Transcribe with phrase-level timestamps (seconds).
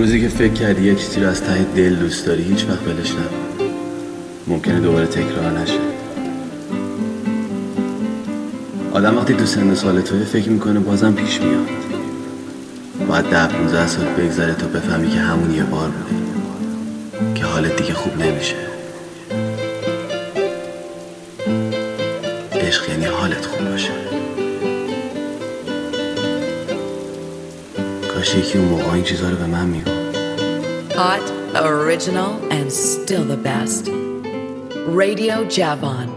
[0.00, 3.10] روزی که فکر کردی یه چیزی رو از ته دل دوست داری هیچ وقت بلش
[3.10, 3.64] نکن
[4.46, 5.78] ممکنه دوباره تکرار نشه.
[8.92, 11.68] آدم وقتی تو سن سال توی فکر می‌کنه بازم پیش میاد.
[13.08, 16.14] باید ده 15 سال بگذره تا بفهمی که همون یه بار بوده.
[17.34, 18.56] که حالت دیگه خوب نمیشه.
[22.52, 24.09] عشق یعنی حالت خوب باشه.
[28.20, 29.90] کاش یکی اون موقع این چیزها رو به من میگو.
[30.90, 33.90] Hot, original, and still the best.
[35.00, 36.08] Radio Javon.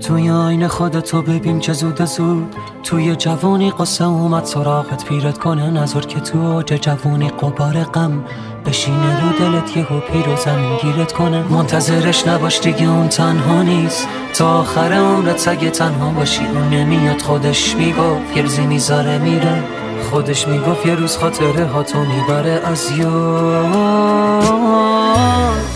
[0.00, 2.54] توی آین خودتو ببین چه زود زود.
[2.82, 8.24] توی جوانی قصه اومد سراغت پیرت کنه نظر که تو اوج جوانی قبار غم.
[8.66, 11.52] بشینه رو دلت یهو پیر و زمین گیرت کنه.
[11.52, 14.08] منتظرش نباش دیگه اون تنها نیست.
[14.34, 19.83] تا آخر عمرت سگه تنها باشی اون نمیاد خودش می‌گفت یه روزی می‌ذاره میره.
[20.10, 23.64] خودش می‌گفت یه روز خاطره ها تو می‌بره از یاد.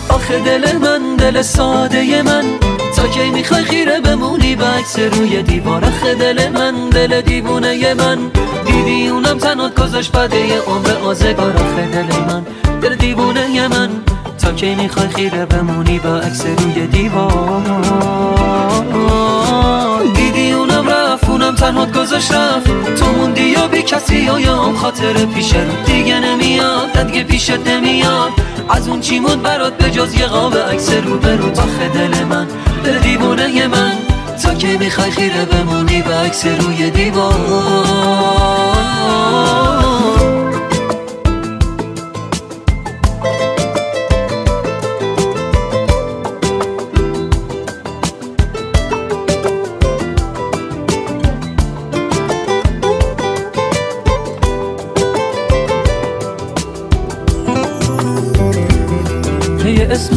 [0.09, 2.43] آخه دل من دل ساده من
[2.95, 5.85] تا کی می‌خوای خیره بمونی به عکس روی دیوار.
[5.85, 8.17] آخه دل من دل دیوونه من
[8.65, 11.53] دیدی اونم تنات گذاشت بده یه عمر آزگار.
[11.53, 12.43] آخه دل من
[12.81, 13.89] دل دیوونه من
[14.41, 17.61] تا کی می‌خوای خیره بمونی به عکس روی دیوار.
[20.15, 20.38] دیدی
[21.41, 22.95] اونم تنهات گذاشت رفت.
[22.95, 25.85] تو موندی یا بی کسی یا هم خاطر پیش رو.
[25.85, 28.31] دیگه نمیاد دیگه پیشت نمیاد.
[28.69, 32.47] از اون چی مون برات به جز یه قاب عکس رو برو تاخه دل من
[32.83, 33.91] دل دیوونه من.
[34.43, 37.33] تا کی می‌خوای خیره بمونی به عکس روی دیوار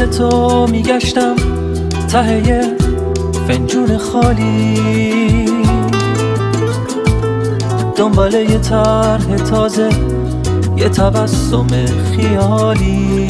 [0.06, 1.36] تو میگشتم
[2.08, 2.76] ته یه
[3.48, 5.46] فنجون خالی.
[7.96, 9.88] دنبال یه طرح تازه
[10.76, 11.66] یه تبسم
[12.16, 13.28] خیالی.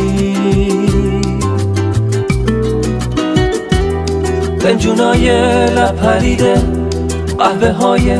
[4.60, 5.30] فنجونای
[5.66, 6.62] لپریده
[7.38, 8.18] قهوه های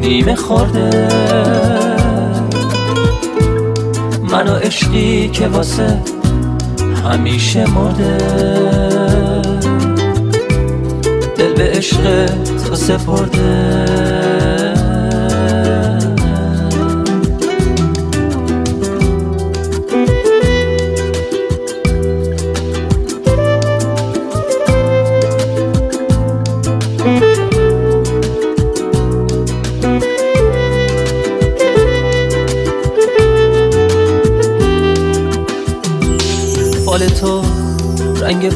[0.00, 1.08] نیمه خورده.
[4.30, 6.17] من و عشقی که واسه
[7.08, 8.18] همیشه مرده.
[11.36, 12.26] دل به عشق
[12.66, 13.97] تو سپرده.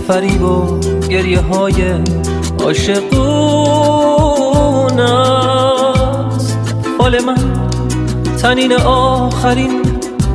[0.08, 1.74] فریب و گریه های
[2.64, 3.10] عاشقون
[5.00, 6.58] است
[6.98, 7.36] فال من
[8.42, 9.82] تنین آخرین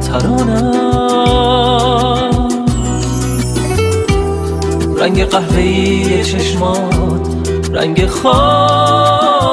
[0.08, 0.72] ترانه.
[4.98, 7.28] رنگ قهوه‌ای چشمات
[7.74, 9.48] رنگ خوابه.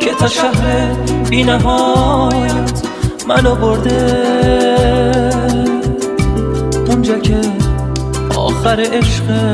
[0.00, 0.94] که تا شهر
[1.30, 2.82] بی نهایت
[3.28, 4.73] منو برده.
[6.94, 7.40] اونجا که
[8.36, 9.52] آخر عشقه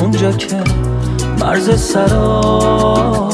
[0.00, 0.56] اونجا که
[1.40, 3.26] مرز سرابه.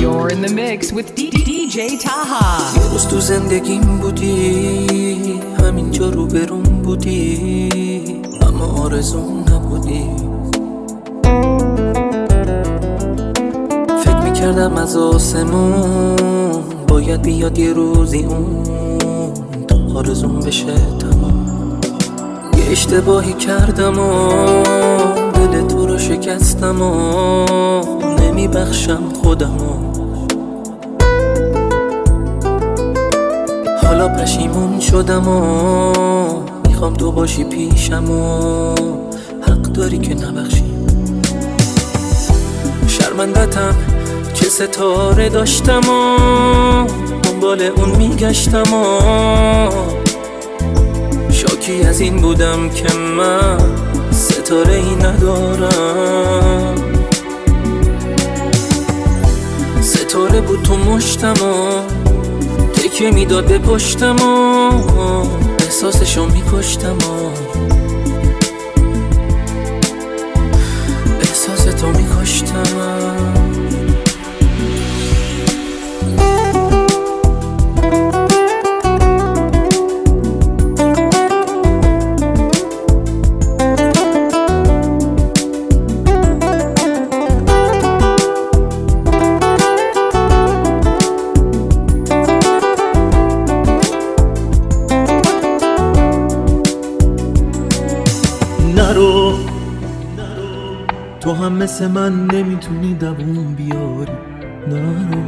[0.00, 2.76] You're in the mix with DJ Taha.
[2.76, 7.68] یه روز تو زندگیم بودی همینجا رو برون بودی.
[8.42, 10.35] اما آرزوم نبودی.
[14.36, 16.62] می‌کردم از آسمون.
[16.88, 18.64] باید بیاد یه روزی اون
[19.68, 21.80] تا آرزوم بشه تمام.
[22.56, 24.42] یه اشتباهی کردم و
[25.34, 27.44] دل تو رو شکستم و
[28.20, 29.92] نمیبخشم خودمو
[33.82, 35.40] حالا پشیمون شدم و
[36.68, 38.74] می‌خوام تو باشی پیشم و
[39.42, 40.64] حق داری که نبخشی.
[42.88, 43.95] شرمندتم.
[44.36, 46.16] که ستاره داشتم و
[47.22, 49.00] دنبال اون میگشتم و
[51.30, 53.58] شاکی از این بودم که من
[54.10, 56.74] ستاره ای ندارم.
[59.80, 61.80] ستاره بود تو مشتم و
[62.72, 64.70] تکیه می‌داد به پشتم و
[65.64, 67.30] احساسشو میکشتم و
[98.86, 99.32] نرو
[101.20, 104.12] تو هم مثل من نمی‌تونی دووم بیاری.
[104.68, 105.22] نرو.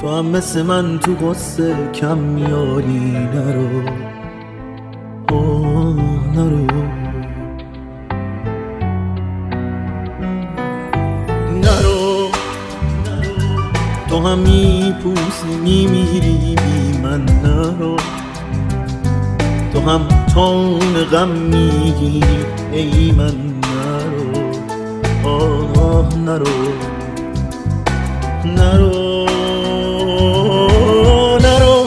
[0.00, 3.28] تو هم مثل من تو قصه کم میاری.
[3.34, 3.88] نرو.
[5.32, 5.96] آه
[6.36, 6.66] نرو.
[11.62, 12.30] نرو.
[14.08, 17.24] تو هم میپوسی میمیری بی من.
[17.44, 17.96] نرو.
[19.86, 23.34] هم تون غم می‌گیری ای من
[23.66, 26.44] نرو آه نرو
[28.44, 29.26] نرو
[31.38, 31.86] نرو.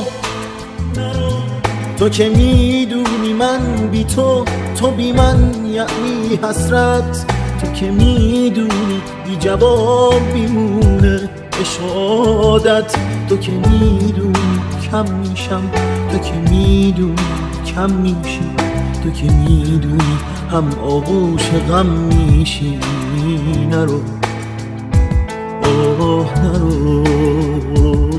[1.98, 3.60] تو که می‌دونی من
[3.92, 4.45] بی تو
[4.80, 7.25] تو بی من یعنی حسرت.
[7.62, 11.30] تو که می‌دونی بی جواب بیمونه
[11.62, 12.95] اشادت.
[13.30, 14.60] تو که می‌دونی
[14.92, 15.62] کم میشم
[16.12, 17.16] تو که می‌دونی
[17.65, 18.41] کم میشی.
[19.03, 20.17] تو که می‌دونی
[20.51, 22.79] هم آغوش غم میشی.
[23.71, 24.01] نرو.
[25.63, 27.03] آه نرو.
[27.77, 28.09] آه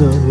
[0.00, 0.27] نرو.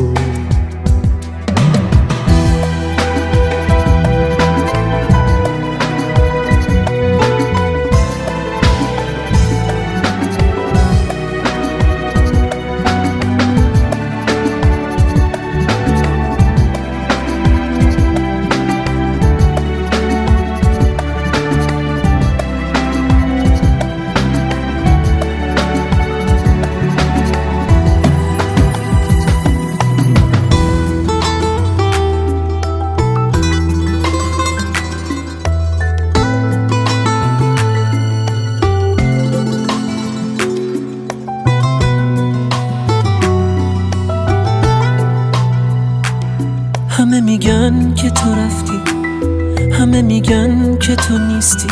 [50.27, 51.67] میگن که تو نیستی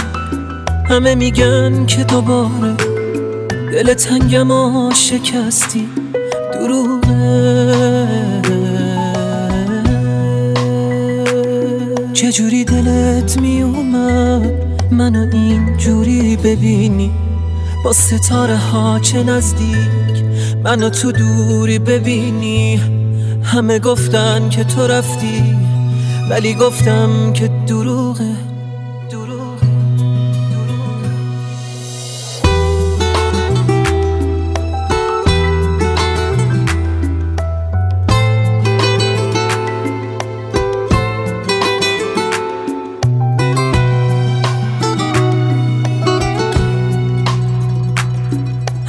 [0.90, 2.76] همه میگن که دوباره
[3.72, 5.90] دل تنگم شکستی.
[6.54, 7.48] دروغه.
[12.14, 14.52] چجوری دلت میومد
[14.92, 17.12] منو اینجوری ببینی؟
[17.86, 20.24] با ستاره ها چه نزدیک
[20.64, 22.82] منو تو دوری ببینی؟
[23.44, 25.44] همه گفتن که تو رفتی
[26.30, 28.45] ولی گفتم که دروغه.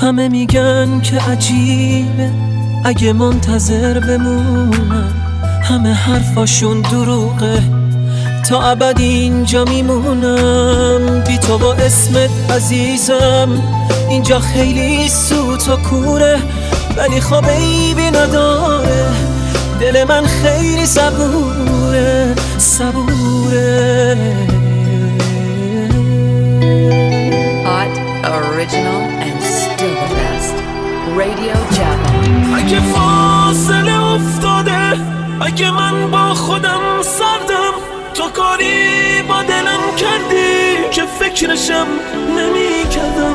[0.06, 2.30] همه میگن که عجیبه.
[2.84, 5.14] اگه منتظر بمونم
[5.62, 7.62] همه حرفاشون دروغه.
[8.48, 11.24] تا ابد اینجا میمونم.
[11.26, 13.62] بی تو با اسمت عزیزم.
[14.10, 16.38] اینجا خیلی سوت و کوره.
[16.96, 19.06] ولی خب عیبی نداره.
[19.80, 24.16] دل من خیلی صبوره صبوره.
[27.66, 29.15] Hot, original,
[31.16, 32.16] Radio Java.
[32.56, 34.92] اگه فاصله افتاده
[35.40, 37.72] اگه من با خودم سردم
[38.14, 41.86] تو کاری با دلم کردی که فکرشم
[42.36, 43.34] نمی کردم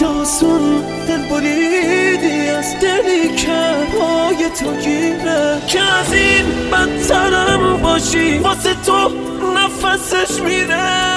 [0.00, 5.58] چاسون دل بریدی از دلی که پای تو گیره.
[5.68, 9.10] که از این بدترم باشی واسه تو
[9.56, 11.12] نفسش میره.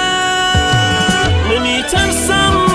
[1.50, 2.65] نمی ترسم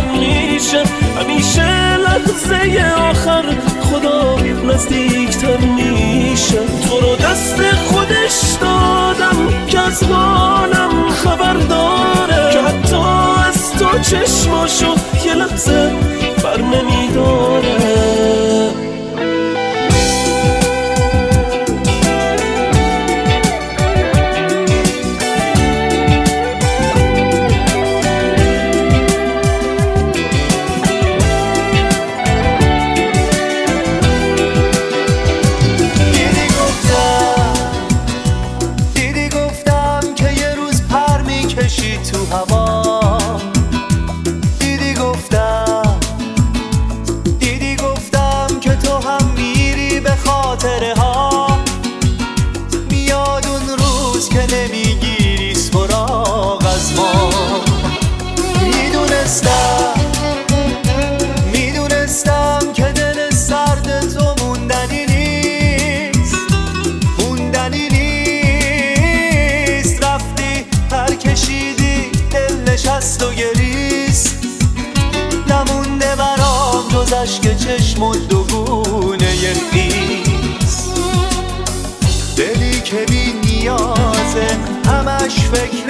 [0.00, 0.82] میشه.
[1.20, 3.44] همیشه لحظه آخر
[3.82, 6.58] خدا نزدیکتر میشه.
[6.88, 12.52] تو رو دست خودش دادم که از حالم خبر داره.
[12.52, 12.96] که حتی
[13.48, 15.92] از تو چشماشو یه لحظه
[16.42, 17.70] بر نمیداره.
[41.56, 42.99] می‌کشی تو هوا.
[78.00, 79.34] چشم و دوگونه
[79.72, 80.90] نیست
[82.36, 84.46] دلی که بی نیازه
[84.86, 85.89] همش فکر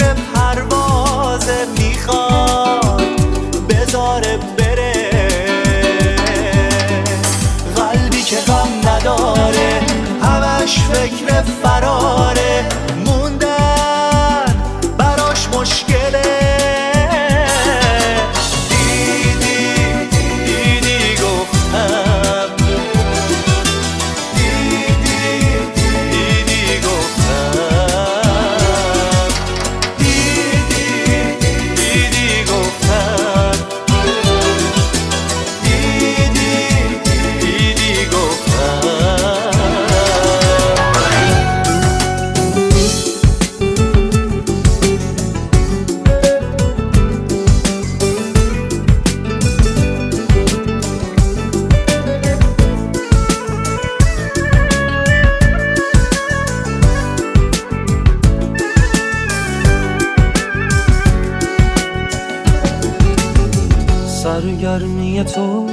[65.34, 65.66] تو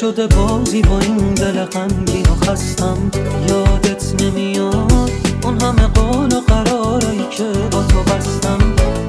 [0.00, 3.10] شده بازی با این دل غمگین و خستم.
[3.48, 5.10] یادت نمیاد
[5.42, 8.58] اون همه قول و قرارایی که با تو بستم.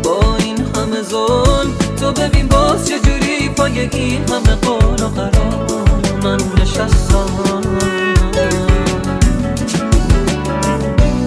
[0.04, 5.90] با این همه ظلم تو ببین باز چجوری پای این همه قول و قرار
[6.24, 7.62] من نشستم.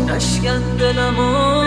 [0.08, 1.64] نشکن دلمو.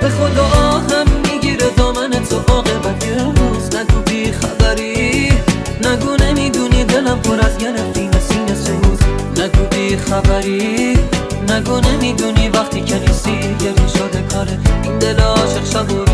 [0.00, 1.21] به خدا آهم
[4.72, 5.32] خبری
[5.84, 8.98] نگو نمی‌دونی دلم پر از گرفتی سینه سوز.
[9.38, 10.98] نگو بی خبری
[11.48, 16.04] نگو نمی‌دونی وقتی که نیستی گریه شده کاره این دل عاشق شب و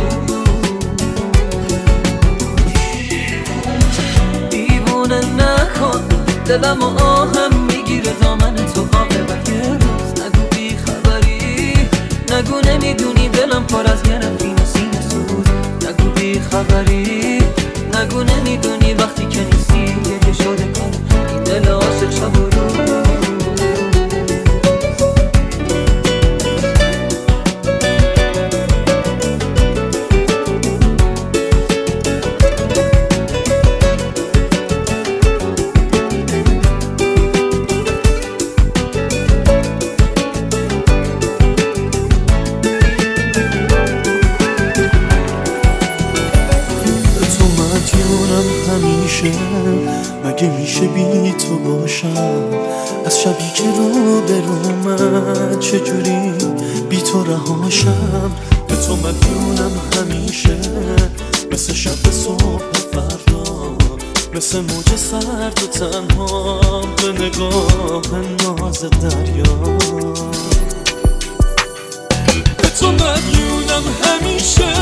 [4.51, 6.01] دیوونه نکن
[6.47, 10.13] دلم و آهم می‌گیره دامن تو عاقبت یه روز.
[10.21, 11.73] نگو بی خبری
[12.33, 15.47] نگو نمی‌دونی دلم پر از گرفتی سینه سوز.
[15.89, 17.18] نگو بی خبری
[17.99, 19.95] نگو نمی‌دونی وقتی که نیستی.
[67.39, 68.21] نگاه
[68.61, 69.79] ناز دریا.
[72.59, 74.78] به تو مدیونم همیشه.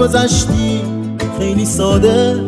[0.00, 0.80] گذشتی
[1.38, 2.40] خیلی ساده.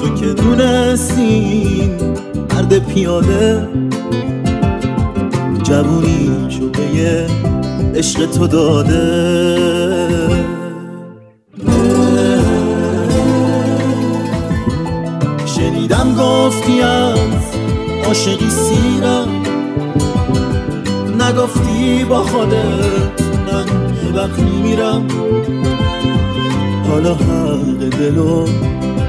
[0.00, 1.90] تو که دونستین
[2.54, 3.68] مرد پیاده.
[5.62, 7.26] جوونی شده یه
[7.94, 9.56] عشق تو داده.
[15.46, 17.18] شنیدم گفتی از
[18.06, 19.28] عاشقی سیرم.
[21.20, 23.20] نگفتی با خودت
[23.52, 23.85] من
[24.16, 25.06] یه وقت میمیرم
[26.88, 28.46] حالا حق دلو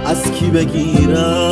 [0.05, 1.47] از کی بگیرم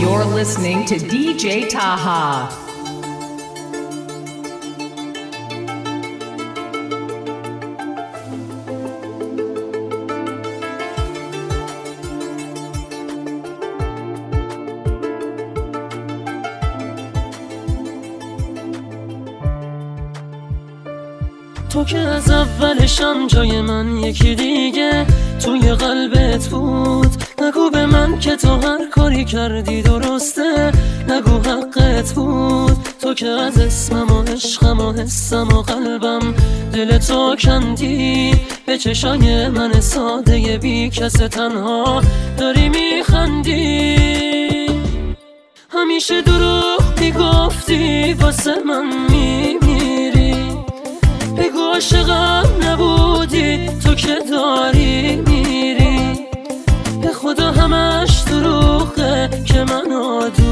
[0.00, 2.63] You're listening to DJ Taha.
[21.74, 25.06] تو که از اولشم جای من یکی دیگه
[25.44, 27.10] توی قلبت بود.
[27.42, 30.72] نگو به من که تو هر کاری کردی درسته.
[31.08, 32.76] نگو حقت بود.
[33.02, 36.34] تو که از اسمم و عشقم و حسم و قلبم
[36.72, 38.34] دل تو کندی.
[38.66, 42.02] به چشای من ساده بی کس تنها
[42.38, 43.96] داری میخندی.
[45.68, 49.53] همیشه دروغ می‌گفتی واسه من بگو
[51.74, 56.18] عاشقم نبودی تو که داری میری.
[57.02, 60.43] به خدا همش دروغه که منو دوست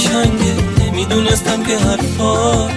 [0.00, 0.54] قشنگه.
[0.86, 2.68] نمی‌دونستم که حرفا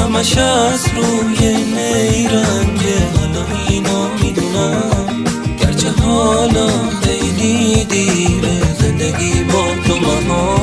[0.00, 2.98] همش از روی نیرنگه.
[3.16, 5.24] حالا اینو می‌دونم.
[5.60, 6.68] گرچه حالا
[7.02, 8.74] خیلی دیره.
[8.80, 10.54] زندگی با تو محاله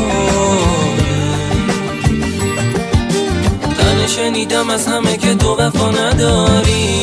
[3.78, 7.02] تنه شنیدم از همه که تو وفا نداری.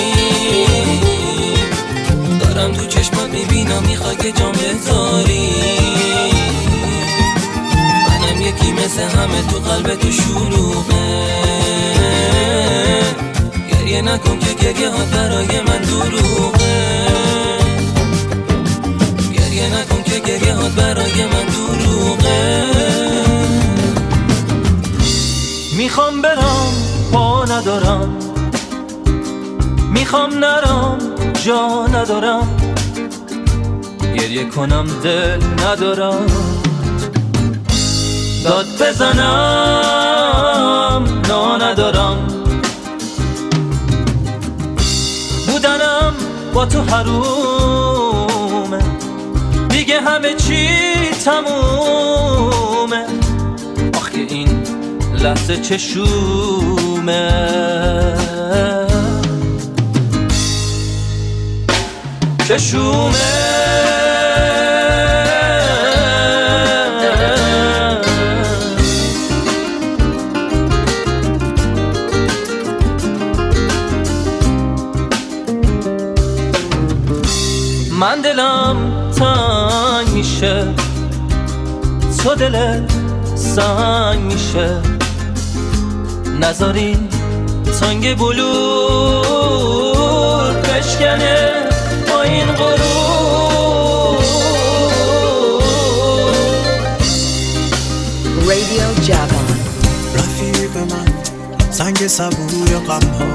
[2.40, 5.48] دارم تو چشمات می‌بینم می‌خوای که جام بذاری.
[8.48, 11.26] یکی مثل همه تو قلب تو شلوغه.
[13.70, 17.06] گریه نکن که گریه ها برای من دروغه.
[19.32, 22.64] گریه نکن که گریه ها برای من دروغه.
[25.76, 26.72] می‌خوام برم
[27.12, 28.16] پا ندارم.
[29.92, 30.98] می‌خوام نرم
[31.44, 32.48] جا ندارم.
[34.16, 36.57] گریه کنم دل ندارم.
[38.44, 39.18] داد بزنم
[41.28, 42.16] نا ندارم.
[45.46, 46.14] بودنم
[46.54, 48.78] با تو حرومه
[49.68, 50.68] دیگه همه چی
[51.24, 53.04] تمومه.
[53.96, 54.62] آخ این
[55.14, 57.28] لحظه چشومه
[62.48, 63.67] چشومه
[77.98, 78.76] من دلم
[79.18, 80.74] تنگ میشه.
[82.18, 82.92] تو دلت
[83.34, 84.80] سنگ میشه.
[86.40, 87.08] نذاری
[87.80, 88.44] تنگ بلور
[90.52, 91.52] بشکنه
[92.08, 94.24] با این غرور.
[98.48, 99.48] Radio Javan.
[100.14, 101.06] رفیق من
[101.70, 103.34] سنگ صبوی غم ها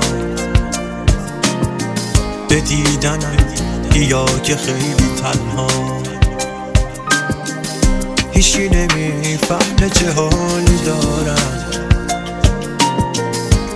[2.50, 3.53] به دیدنت
[4.00, 5.68] یا که خیلی تنها.
[8.34, 11.64] هیچی نمی‌فهمه چه حالی دارم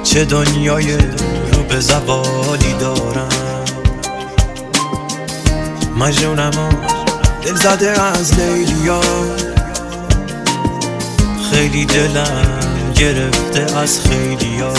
[0.03, 0.97] چه دنیای
[1.53, 3.29] رو به زوالی دارم.
[5.97, 6.51] مجنونم
[7.41, 9.01] دل زده از لیلیا
[11.51, 12.59] خیلی دلم
[12.95, 14.73] گرفته از خیلیا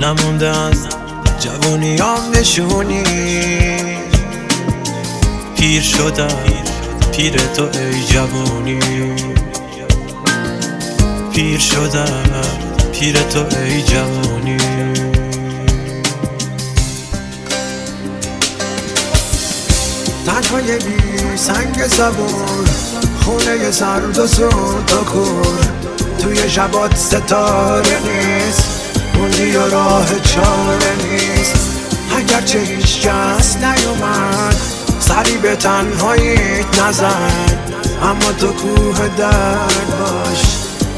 [0.00, 0.86] نمونده از
[1.42, 3.02] جوونیام نشونی
[5.56, 6.28] پیر شدم
[7.12, 8.78] پیر تو ای جوونی
[11.32, 12.30] پیر شدم
[12.92, 14.56] پیر تو ای جوونی
[20.26, 22.64] تنهای بی سنگ زبون
[23.24, 25.58] خونه سرد و سود و کور.
[26.18, 28.71] توی شبات ستاره نیست.
[29.14, 31.68] موندی و راه چاره نیست.
[32.16, 34.56] اگرچه هیچ کس نیومد
[35.00, 37.58] سری به تنهاییت نزن
[38.02, 40.42] اما تو کوه درد باش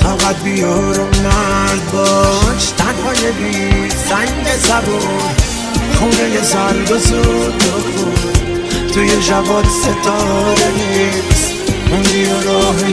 [0.03, 2.73] طاقت بیار و مرد باش.
[2.79, 5.55] تنهای بی سنگ زبون
[5.99, 7.63] خونه زرد و زود
[8.95, 11.51] توی جواد ستاره نیست.
[11.91, 12.93] اون بیا راه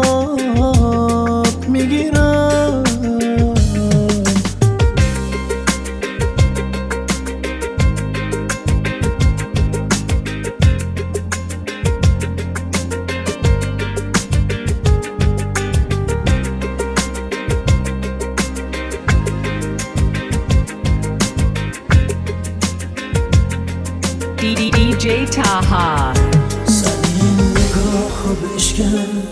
[28.41, 29.23] بشکن.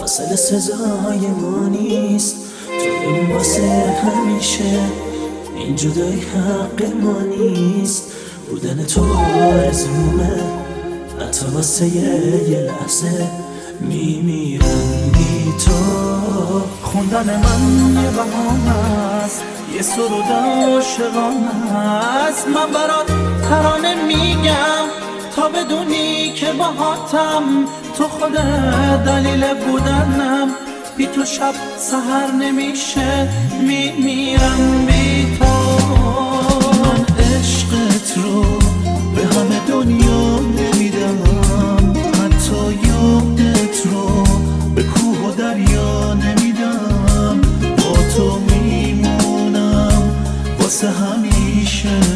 [0.00, 2.36] فاصله سزای ما نیست.
[2.66, 4.80] تو واسه همیشه.
[5.56, 8.12] این جدای حق ما نیست.
[8.50, 10.40] بودن تو آرزومه.
[11.20, 13.26] حتی واسه یه لحظه
[13.80, 15.10] میمیرم.
[15.12, 15.72] بی تو.
[16.82, 19.42] خوندن من یه بهان است.
[19.74, 22.48] یه سرود عاشقانه است.
[22.48, 23.06] من برات
[23.48, 24.86] ترانه میگم.
[25.36, 26.01] تا بدونی
[28.08, 28.32] خود
[29.06, 30.48] دلیل بودنم.
[30.96, 33.28] بی تو شب سهر نمیشه
[33.60, 35.44] میمیرم بی تو.
[36.82, 38.42] من عشقت رو
[39.16, 41.18] به همه دنیا نمیدم.
[41.94, 44.24] حتی یادت رو
[44.74, 47.40] به کوه و دریا نمیدم.
[47.60, 50.02] با تو میمونم
[50.60, 52.11] واسه همیشه.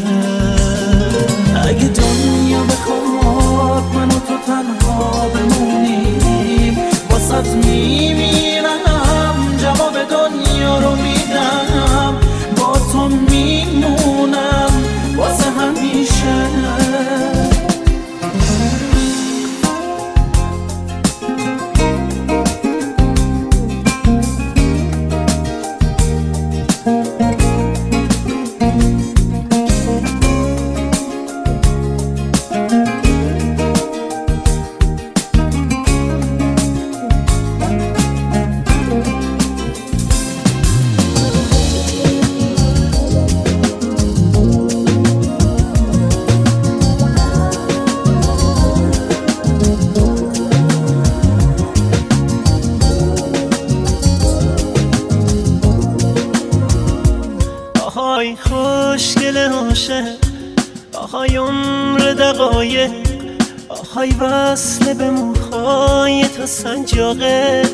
[63.69, 67.17] آهای وصله به موهای تا سنجاق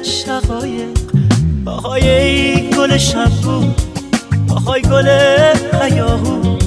[0.04, 0.98] شقایق.
[1.66, 3.64] آهای ای گل شبو
[4.50, 5.08] آهای گل
[5.82, 6.58] حیاهو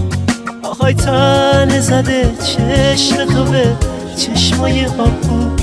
[0.63, 3.77] آهای تن زده چشم تو به
[4.17, 5.57] چشمای آبو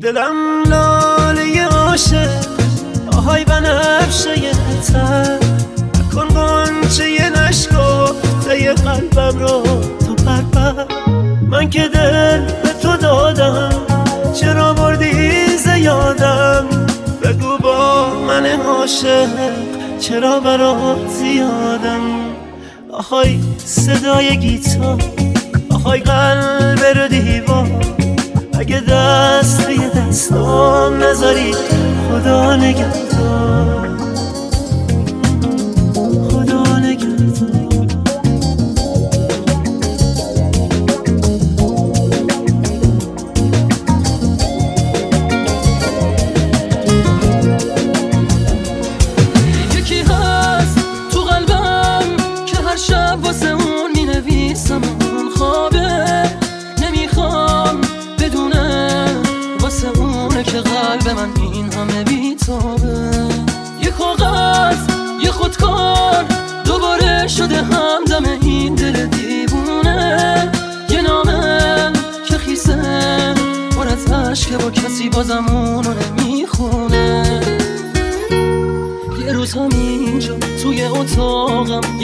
[0.00, 2.30] دلم لاله عاشق
[3.12, 4.34] آهای بنفشه
[4.92, 5.55] تر
[6.86, 9.62] قنچه نشکفته قلبم رو
[10.06, 10.84] تو پرپر.
[11.50, 13.70] من که دل به تو دادم
[14.34, 16.66] چرا بردی زیادم
[17.22, 19.28] بگو با من عاشق
[20.00, 22.00] چرا برات زیادم؟
[22.92, 25.02] آهای صدای گیتار
[25.70, 27.68] آهای قلب رو دیوار.
[28.58, 31.54] اگه دست توی دستام نذاری
[32.10, 33.85] خدا نگهدار.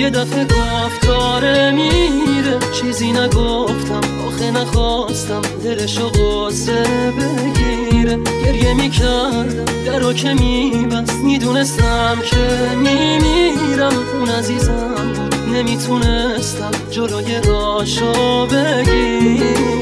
[0.03, 2.59] یه دفعه گفت داره میره.
[2.81, 6.85] چیزی نگفتم آخه نخواستم دلشو قصه
[7.19, 8.19] بگیره.
[8.45, 11.15] گریه می‌کردم درو که میبست.
[11.25, 12.37] می‌دونستم که
[12.77, 13.93] میمیرم.
[14.15, 19.73] اون عزیزم بود نمی‌تونستم جلوی راشو بگیرم.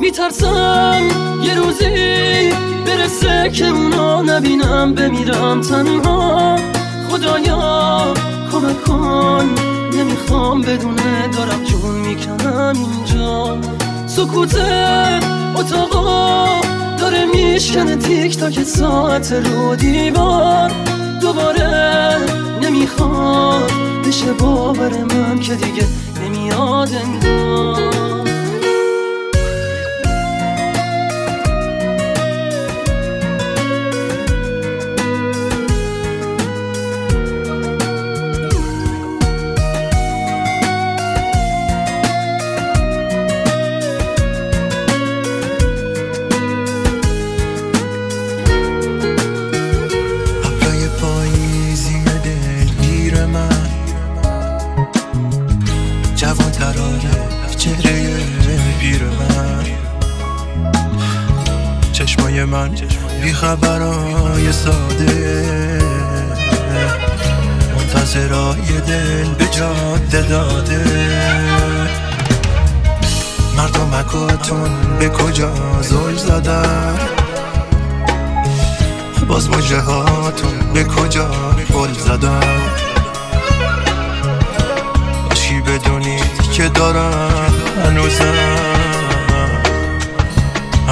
[0.00, 1.02] میترسم
[1.42, 2.52] یه روزی
[2.86, 4.94] برسه که اونا نبینم.
[4.94, 6.56] بمیرم تنها.
[7.10, 8.14] خدایا
[8.54, 9.54] کمک کن
[9.98, 13.58] نمی‌خوام بدونه دارم جون می‌کنم اینجا.
[14.06, 14.56] سکوت
[15.56, 16.60] اتاقا
[16.98, 20.72] داره میشکنه تیک تاک ساعت رو دیوار.
[21.20, 22.16] دوباره
[22.62, 23.70] نمی‌خواد
[24.06, 25.86] بشه باور من که دیگه
[26.22, 28.03] نمیاد انگار.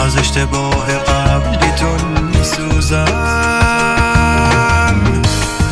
[0.02, 3.04] از اشتباه قبلیتون میسوزم.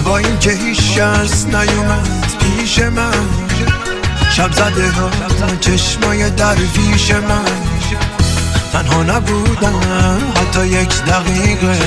[0.05, 2.09] با این که هیچ از نیومد
[2.41, 3.29] پیش من.
[4.33, 5.11] شب زده ها
[5.61, 7.45] چشمای درویش من.
[8.73, 9.81] تنها نبودم
[10.37, 11.79] حتی یک دقیقه.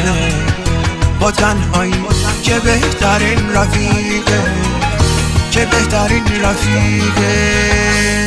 [1.20, 2.06] با تنهایی
[2.44, 4.44] که بهترین رفیقه.
[5.52, 8.23] که بهترین رفیقه.